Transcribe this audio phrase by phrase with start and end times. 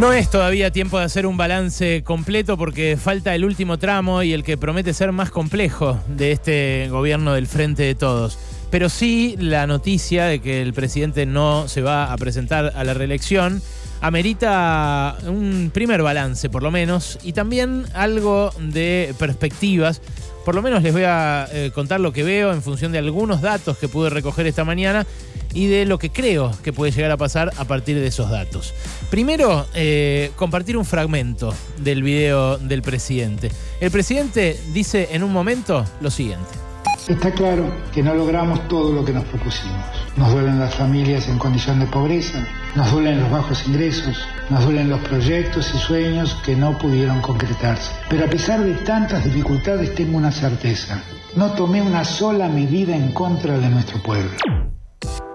[0.00, 4.32] No es todavía tiempo de hacer un balance completo porque falta el último tramo y
[4.32, 8.38] el que promete ser más complejo de este gobierno del Frente de Todos.
[8.70, 12.94] Pero sí la noticia de que el presidente no se va a presentar a la
[12.94, 13.60] reelección
[14.00, 20.00] amerita un primer balance por lo menos y también algo de perspectivas.
[20.46, 23.42] Por lo menos les voy a eh, contar lo que veo en función de algunos
[23.42, 25.06] datos que pude recoger esta mañana
[25.54, 28.74] y de lo que creo que puede llegar a pasar a partir de esos datos.
[29.10, 33.50] Primero, eh, compartir un fragmento del video del presidente.
[33.80, 36.70] El presidente dice en un momento lo siguiente.
[37.08, 39.84] Está claro que no logramos todo lo que nos propusimos.
[40.16, 44.16] Nos duelen las familias en condición de pobreza, nos duelen los bajos ingresos,
[44.48, 47.90] nos duelen los proyectos y sueños que no pudieron concretarse.
[48.08, 51.02] Pero a pesar de tantas dificultades tengo una certeza.
[51.34, 54.30] No tomé una sola medida en contra de nuestro pueblo.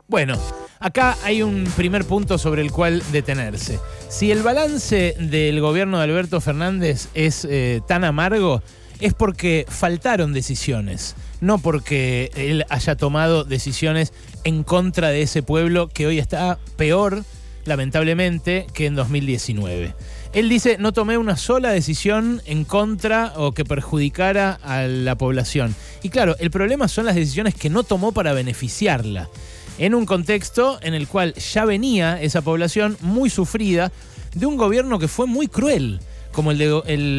[0.08, 0.38] Bueno,
[0.80, 3.80] acá hay un primer punto sobre el cual detenerse.
[4.08, 8.62] Si el balance del gobierno de Alberto Fernández es eh, tan amargo,
[9.00, 14.14] es porque faltaron decisiones, no porque él haya tomado decisiones
[14.44, 17.24] en contra de ese pueblo que hoy está peor,
[17.66, 19.96] lamentablemente, que en 2019.
[20.34, 25.76] Él dice, no tomé una sola decisión en contra o que perjudicara a la población.
[26.04, 29.30] Y claro, el problema son las decisiones que no tomó para beneficiarla
[29.78, 33.92] en un contexto en el cual ya venía esa población muy sufrida
[34.34, 36.00] de un gobierno que fue muy cruel,
[36.32, 36.58] como el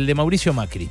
[0.06, 0.88] de, Mauricio Macri.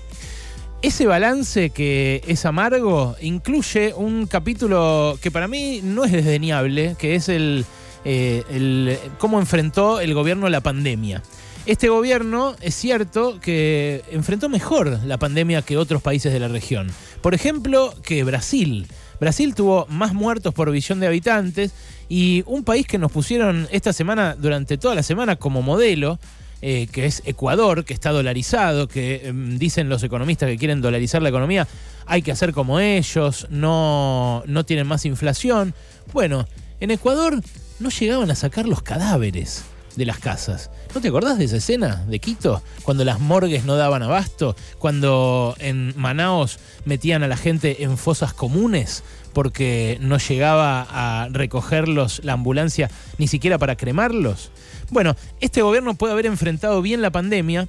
[0.81, 7.15] Ese balance que es amargo incluye un capítulo que para mí no es desdeñable, que
[7.15, 7.65] es el,
[8.03, 11.23] eh, el cómo enfrentó el gobierno la pandemia.
[11.65, 16.91] Este gobierno es cierto que enfrentó mejor la pandemia que otros países de la región.
[17.21, 18.87] Por ejemplo, que Brasil.
[19.19, 21.71] Brasil tuvo más muertos por visión de habitantes
[22.09, 26.19] y un país que nos pusieron esta semana, durante toda la semana, como modelo,
[26.61, 31.21] eh, que es Ecuador, que está dolarizado, que em, dicen los economistas que quieren dolarizar
[31.21, 31.67] la economía,
[32.05, 35.73] hay que hacer como ellos, no, no tienen más inflación.
[36.13, 36.47] Bueno,
[36.79, 37.41] en Ecuador
[37.79, 40.69] no llegaban a sacar los cadáveres de las casas.
[40.93, 42.61] ¿No te acordás de esa escena de Quito?
[42.83, 48.33] Cuando las morgues no daban abasto, cuando en Manaos metían a la gente en fosas
[48.33, 49.03] comunes
[49.33, 54.51] porque no llegaba a recogerlos la ambulancia ni siquiera para cremarlos.
[54.91, 57.67] Bueno, este gobierno puede haber enfrentado bien la pandemia,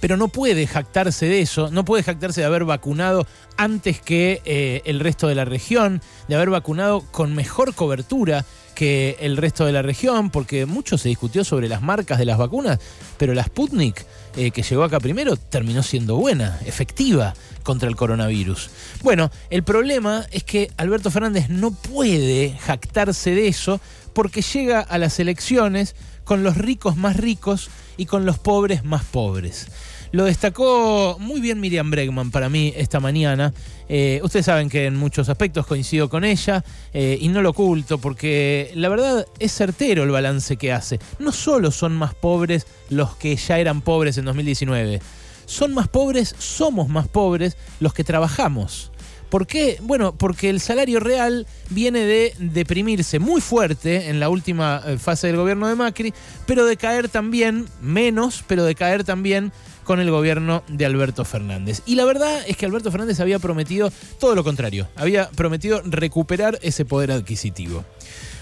[0.00, 4.80] pero no puede jactarse de eso, no puede jactarse de haber vacunado antes que eh,
[4.86, 8.46] el resto de la región, de haber vacunado con mejor cobertura
[8.80, 12.38] que el resto de la región, porque mucho se discutió sobre las marcas de las
[12.38, 12.78] vacunas,
[13.18, 14.06] pero la Sputnik,
[14.38, 18.70] eh, que llegó acá primero, terminó siendo buena, efectiva contra el coronavirus.
[19.02, 23.82] Bueno, el problema es que Alberto Fernández no puede jactarse de eso
[24.14, 27.68] porque llega a las elecciones con los ricos más ricos
[27.98, 29.66] y con los pobres más pobres.
[30.12, 33.54] Lo destacó muy bien Miriam Bregman para mí esta mañana.
[33.88, 37.98] Eh, ustedes saben que en muchos aspectos coincido con ella eh, y no lo oculto
[37.98, 40.98] porque la verdad es certero el balance que hace.
[41.20, 45.00] No solo son más pobres los que ya eran pobres en 2019,
[45.46, 48.90] son más pobres, somos más pobres los que trabajamos.
[49.30, 49.78] ¿Por qué?
[49.80, 55.28] Bueno, porque el salario real viene de deprimirse muy fuerte en la última eh, fase
[55.28, 56.12] del gobierno de Macri,
[56.46, 59.52] pero de caer también, menos, pero de caer también
[59.90, 61.82] con el gobierno de Alberto Fernández.
[61.84, 63.90] Y la verdad es que Alberto Fernández había prometido
[64.20, 67.84] todo lo contrario, había prometido recuperar ese poder adquisitivo.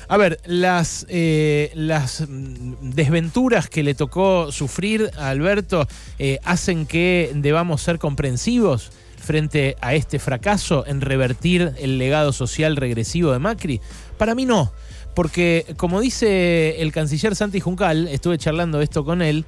[0.09, 5.89] A ver, las, eh, las desventuras que le tocó sufrir a Alberto
[6.19, 12.77] eh, hacen que debamos ser comprensivos frente a este fracaso en revertir el legado social
[12.77, 13.81] regresivo de Macri.
[14.19, 14.71] Para mí no,
[15.15, 19.47] porque como dice el canciller Santi Juncal, estuve charlando esto con él,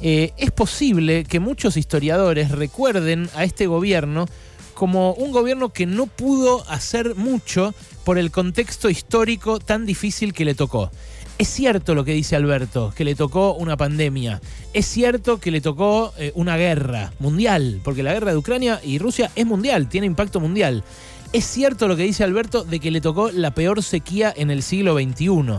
[0.00, 4.26] eh, es posible que muchos historiadores recuerden a este gobierno
[4.74, 7.74] como un gobierno que no pudo hacer mucho
[8.04, 10.90] por el contexto histórico tan difícil que le tocó.
[11.36, 14.40] Es cierto lo que dice Alberto, que le tocó una pandemia.
[14.72, 18.98] Es cierto que le tocó eh, una guerra mundial, porque la guerra de Ucrania y
[18.98, 20.84] Rusia es mundial, tiene impacto mundial.
[21.32, 24.62] Es cierto lo que dice Alberto de que le tocó la peor sequía en el
[24.62, 25.58] siglo XXI.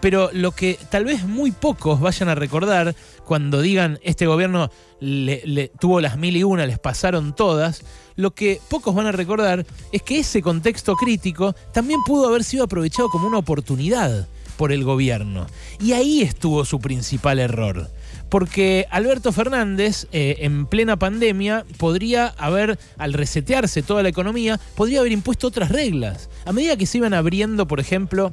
[0.00, 5.70] Pero lo que tal vez muy pocos vayan a recordar cuando digan este gobierno le,
[5.80, 7.82] tuvo las mil y una, les pasaron todas,
[8.16, 12.64] lo que pocos van a recordar es que ese contexto crítico también pudo haber sido
[12.64, 15.46] aprovechado como una oportunidad por el gobierno.
[15.80, 17.88] Y ahí estuvo su principal error.
[18.28, 25.00] Porque Alberto Fernández, eh, en plena pandemia, podría haber, al resetearse toda la economía, podría
[25.00, 26.28] haber impuesto otras reglas.
[26.44, 28.32] A medida que se iban abriendo, por ejemplo,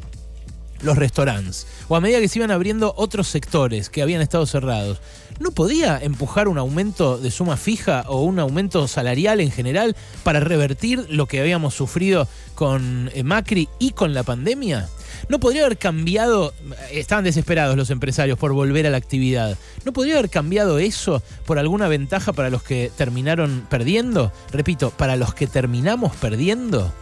[0.86, 5.02] los restaurantes, o a medida que se iban abriendo otros sectores que habían estado cerrados,
[5.40, 10.40] ¿no podía empujar un aumento de suma fija o un aumento salarial en general para
[10.40, 14.88] revertir lo que habíamos sufrido con eh, Macri y con la pandemia?
[15.28, 16.54] ¿No podría haber cambiado,
[16.92, 21.58] estaban desesperados los empresarios por volver a la actividad, ¿no podría haber cambiado eso por
[21.58, 24.32] alguna ventaja para los que terminaron perdiendo?
[24.52, 26.94] Repito, para los que terminamos perdiendo.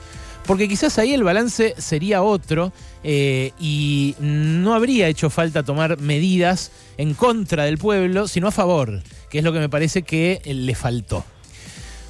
[0.45, 2.73] Porque quizás ahí el balance sería otro
[3.03, 9.01] eh, y no habría hecho falta tomar medidas en contra del pueblo, sino a favor,
[9.29, 11.23] que es lo que me parece que le faltó.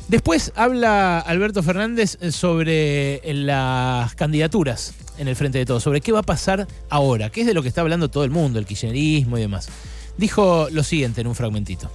[0.07, 6.19] Después habla Alberto Fernández sobre las candidaturas en el frente de todo, sobre qué va
[6.19, 9.38] a pasar ahora, que es de lo que está hablando todo el mundo, el kirchnerismo
[9.38, 9.69] y demás.
[10.18, 11.89] Dijo lo siguiente en un fragmentito.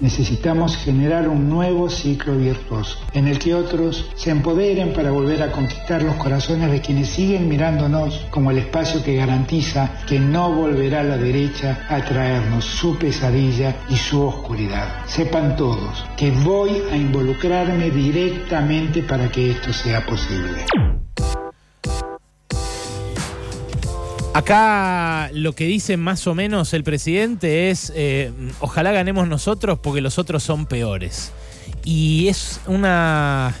[0.00, 5.50] Necesitamos generar un nuevo ciclo virtuoso, en el que otros se empoderen para volver a
[5.50, 11.02] conquistar los corazones de quienes siguen mirándonos como el espacio que garantiza que no volverá
[11.02, 15.04] la derecha a traernos su pesadilla y su oscuridad.
[15.06, 20.64] Sepan todos que voy a involucrarme directamente para que esto sea posible.
[24.38, 28.30] Acá lo que dice más o menos el presidente es, eh,
[28.60, 31.32] ojalá ganemos nosotros porque los otros son peores.
[31.84, 33.56] Y es una...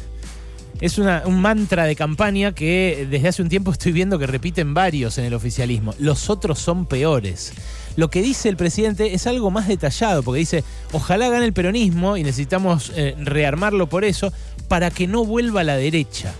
[0.80, 5.18] Es un mantra de campaña que desde hace un tiempo estoy viendo que repiten varios
[5.18, 5.92] en el oficialismo.
[5.98, 7.52] Los otros son peores.
[7.96, 12.16] Lo que dice el presidente es algo más detallado, porque dice, ojalá gane el peronismo
[12.16, 14.32] y necesitamos eh, rearmarlo por eso,
[14.68, 16.32] para que no vuelva a la derecha.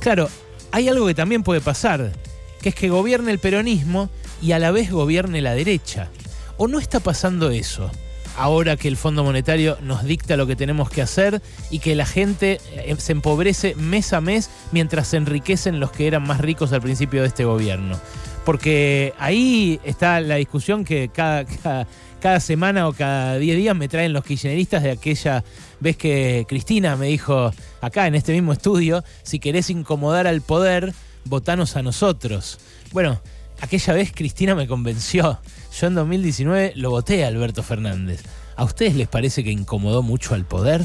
[0.00, 0.28] Claro,
[0.72, 2.10] hay algo que también puede pasar
[2.66, 4.10] que es que gobierne el peronismo
[4.42, 6.08] y a la vez gobierne la derecha.
[6.56, 7.88] ¿O no está pasando eso?
[8.36, 11.40] Ahora que el Fondo Monetario nos dicta lo que tenemos que hacer
[11.70, 16.08] y que la gente eh, se empobrece mes a mes mientras se enriquecen los que
[16.08, 18.00] eran más ricos al principio de este gobierno.
[18.44, 21.44] Porque ahí está la discusión que cada,
[22.20, 25.44] cada, semana o cada 10 días me traen los kirchneristas de aquella
[25.78, 30.92] vez que Cristina me dijo acá en este mismo estudio, si querés incomodar al poder,
[31.26, 32.58] votanos a nosotros.
[32.92, 33.20] Bueno,
[33.60, 35.38] aquella vez Cristina me convenció.
[35.78, 38.22] Yo en 2019 lo voté a Alberto Fernández.
[38.56, 40.82] ¿A ustedes les parece que incomodó mucho al poder?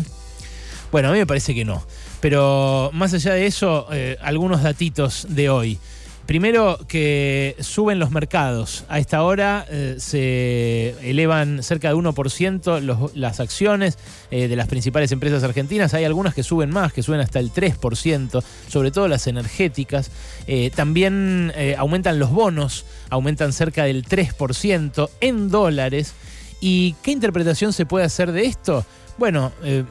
[0.92, 1.86] Bueno, a mí me parece que no.
[2.20, 5.80] Pero más allá de eso, eh, algunos datitos de hoy.
[6.26, 8.86] Primero que suben los mercados.
[8.88, 13.98] A esta hora eh, se elevan cerca de 1% las acciones
[14.30, 15.94] eh, de las principales empresas argentinas.
[15.94, 20.12] Hay algunas que suben más, que suben hasta el 3%, sobre todo las energéticas.
[20.48, 26.14] Eh, también aumentan los bonos, aumentan cerca del 3% en dólares.
[26.62, 28.86] ¿Y qué interpretación se puede hacer de esto?
[29.22, 29.84] Bueno, eh,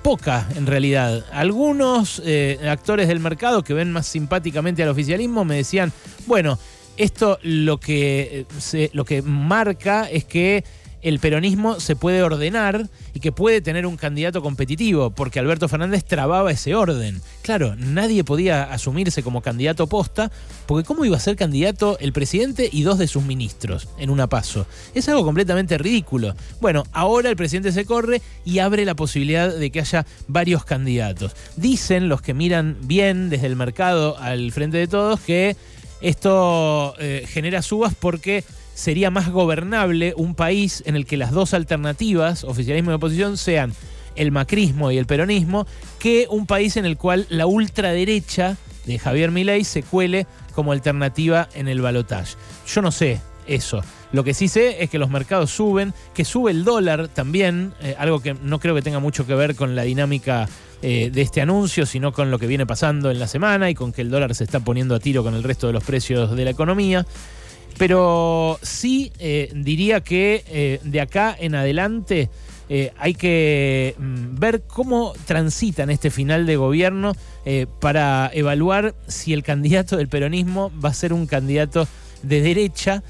[0.00, 1.22] poca en realidad.
[1.32, 5.92] Algunos eh, actores del mercado que ven más simpáticamente al oficialismo me decían,
[6.26, 6.58] bueno,
[6.96, 10.64] esto lo que, eh, lo que marca es que
[11.02, 16.04] el peronismo se puede ordenar y que puede tener un candidato competitivo, porque Alberto Fernández
[16.04, 17.20] trababa ese orden.
[17.42, 20.30] Claro, nadie podía asumirse como candidato posta,
[20.66, 24.28] porque ¿cómo iba a ser candidato el presidente y dos de sus ministros en una
[24.28, 24.66] paso?
[24.94, 26.34] Es algo completamente ridículo.
[26.60, 31.34] Bueno, ahora el presidente se corre y abre la posibilidad de que haya varios candidatos.
[31.56, 35.56] Dicen los que miran bien desde el mercado al frente de todos que
[36.00, 41.54] esto eh, genera subas porque sería más gobernable un país en el que las dos
[41.54, 43.72] alternativas, oficialismo y oposición, sean
[44.14, 45.66] el macrismo y el peronismo,
[45.98, 51.48] que un país en el cual la ultraderecha de Javier Milei se cuele como alternativa
[51.54, 52.36] en el balotaje.
[52.66, 53.82] Yo no sé eso.
[54.12, 57.94] Lo que sí sé es que los mercados suben, que sube el dólar también, eh,
[57.98, 60.48] algo que no creo que tenga mucho que ver con la dinámica
[60.82, 63.92] eh, de este anuncio, sino con lo que viene pasando en la semana y con
[63.92, 66.44] que el dólar se está poniendo a tiro con el resto de los precios de
[66.44, 67.06] la economía.
[67.82, 72.30] Pero sí eh, diría que eh, de acá en adelante
[72.68, 77.16] eh, hay que mm, ver cómo transitan este final de gobierno
[77.80, 81.88] para evaluar si el candidato del peronismo va a ser un candidato
[82.22, 83.02] de derecha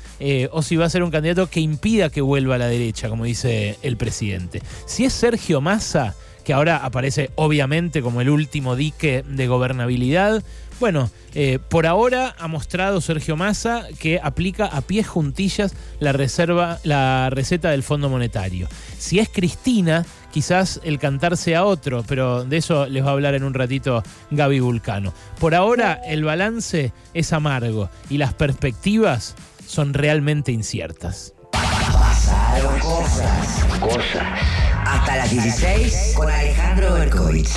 [0.52, 3.26] o si va a ser un candidato que impida que vuelva a la derecha, como
[3.26, 4.62] dice el presidente.
[4.86, 6.14] Si es Sergio Massa,
[6.44, 10.42] que ahora aparece obviamente como el último dique de gobernabilidad,
[10.82, 16.80] bueno, eh, por ahora ha mostrado Sergio Massa que aplica a pies juntillas la reserva,
[16.82, 18.66] la receta del Fondo Monetario.
[18.98, 23.36] Si es Cristina, quizás el cantar sea otro, pero de eso les va a hablar
[23.36, 25.14] en un ratito Gaby Vulcano.
[25.38, 31.32] Por ahora el balance es amargo y las perspectivas son realmente inciertas.
[31.52, 33.64] Pasaron cosas.
[33.78, 34.40] Cosas.
[34.84, 37.50] Hasta las 16 con Alejandro Berkovich.